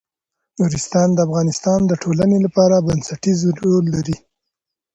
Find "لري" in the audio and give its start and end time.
3.95-4.15